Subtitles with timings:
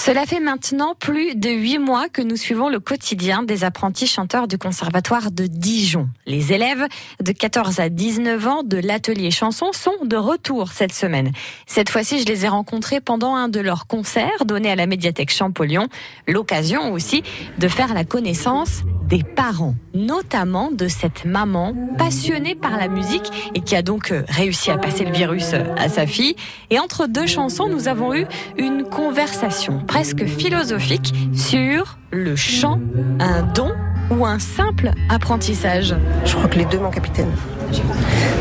[0.00, 4.46] Cela fait maintenant plus de huit mois que nous suivons le quotidien des apprentis chanteurs
[4.46, 6.08] du Conservatoire de Dijon.
[6.24, 6.86] Les élèves
[7.20, 11.32] de 14 à 19 ans de l'atelier chanson sont de retour cette semaine.
[11.66, 15.32] Cette fois-ci, je les ai rencontrés pendant un de leurs concerts donnés à la médiathèque
[15.32, 15.88] Champollion.
[16.28, 17.24] L'occasion aussi
[17.58, 23.62] de faire la connaissance des parents, notamment de cette maman passionnée par la musique et
[23.62, 26.36] qui a donc euh, réussi à passer le virus euh, à sa fille.
[26.68, 28.26] Et entre deux chansons, nous avons eu
[28.58, 32.78] une conversation presque philosophique sur le chant,
[33.18, 33.72] un don
[34.10, 35.96] ou un simple apprentissage.
[36.24, 37.30] Je crois que les deux, mon capitaine.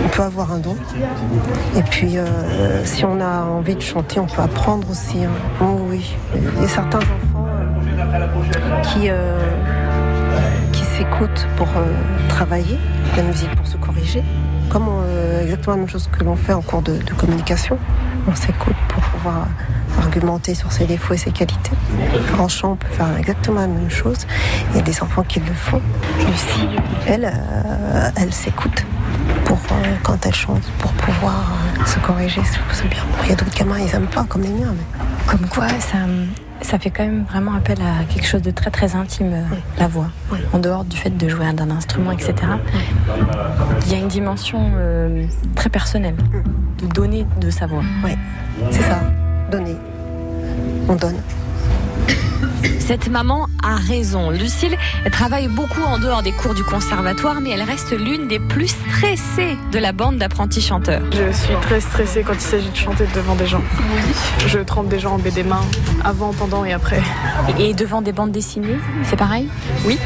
[0.06, 0.78] On peut avoir un don.
[1.76, 5.24] Et puis, euh, si on a envie de chanter, on peut apprendre aussi.
[5.24, 5.32] Hein.
[5.62, 6.16] Oh oui.
[6.36, 9.40] Il y a certains enfants euh, qui, euh,
[11.18, 11.94] qui s'écoutent pour euh,
[12.30, 12.78] travailler,
[13.16, 14.24] la musique pour se corriger.
[14.70, 17.78] Comme euh, exactement la même chose que l'on fait en cours de, communication.
[18.28, 19.48] On s'écoute pour pouvoir
[19.98, 21.72] argumenter sur ses défauts et ses qualités.
[22.38, 24.28] En chant, on peut faire exactement la même chose.
[24.72, 25.82] Il y a des enfants qui le font.
[26.20, 26.68] Lucie,
[27.08, 28.86] elle, euh, elle s'écoute
[29.46, 29.58] pour
[30.04, 31.46] quand elle chante, pour pouvoir
[31.86, 32.42] se corriger.
[32.90, 33.04] Bien.
[33.24, 34.76] Il y a d'autres gamins, ils aiment pas, comme les miens.
[35.26, 35.98] Comme quoi, ça,
[36.62, 39.88] ça fait quand même vraiment appel à quelque chose de très très intime, euh, la
[39.88, 40.10] voix.
[40.32, 40.40] Oui.
[40.54, 42.34] En dehors du fait de jouer d'un instrument, etc.
[43.86, 46.16] Il y a une dimension euh, très personnelle
[46.82, 47.84] de donner de sa voix.
[48.04, 48.18] Ouais,
[48.72, 49.00] c'est ça.
[49.52, 49.76] Donner.
[50.90, 51.18] On donne.
[52.88, 54.30] Cette maman a raison.
[54.30, 54.78] Lucille
[55.12, 59.58] travaille beaucoup en dehors des cours du conservatoire, mais elle reste l'une des plus stressées
[59.74, 61.02] de la bande d'apprentis chanteurs.
[61.12, 63.62] Je suis très stressée quand il s'agit de chanter devant des gens.
[64.48, 65.66] Je trempe déjà en baie des mains,
[66.06, 67.02] avant, pendant et après.
[67.60, 69.50] Et devant des bandes dessinées, c'est pareil?
[69.86, 70.00] Oui.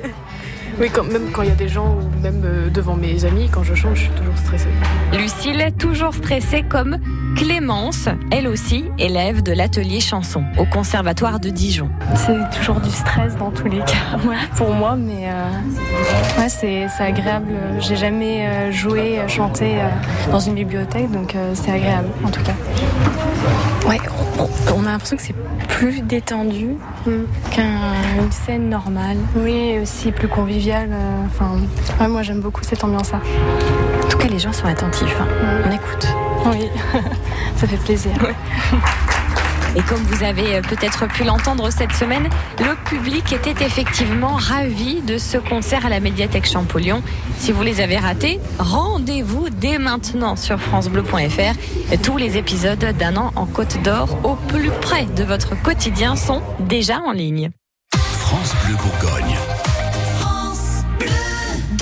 [0.80, 3.50] oui, quand, même quand il y a des gens ou même euh, devant mes amis,
[3.52, 4.70] quand je chante, je suis toujours stressée.
[5.12, 6.96] Lucille, toujours stressée comme
[7.36, 11.90] Clémence, elle aussi élève de l'atelier chanson au conservatoire de Dijon.
[12.14, 14.18] C'est toujours du stress dans tous les cas
[14.56, 17.52] pour moi, mais euh, ouais, c'est c'est agréable.
[17.78, 19.76] J'ai jamais euh, joué, euh, chanté
[20.30, 22.54] dans une bibliothèque, donc c'est agréable en tout cas.
[23.86, 24.00] Ouais,
[24.74, 25.34] on, a l'impression que c'est
[25.68, 26.70] plus détendu
[27.04, 29.18] qu'une scène normale.
[29.36, 30.88] Oui, aussi plus convivial.
[31.26, 31.52] Enfin,
[32.00, 33.20] ouais, moi j'aime beaucoup cette ambiance-là.
[34.04, 35.16] En tout cas, les gens sont attentifs.
[35.20, 35.26] hein.
[35.66, 36.15] On écoute.
[36.50, 36.68] Oui,
[37.56, 38.12] ça fait plaisir.
[39.76, 42.30] Et comme vous avez euh, peut-être pu l'entendre cette semaine,
[42.60, 47.02] le public était effectivement ravi de ce concert à la médiathèque Champollion.
[47.38, 51.98] Si vous les avez ratés, rendez-vous dès maintenant sur francebleu.fr.
[52.02, 56.40] Tous les épisodes d'un an en Côte d'Or au plus près de votre quotidien sont
[56.60, 57.50] déjà en ligne.
[57.92, 59.35] France Bleu Bourgogne.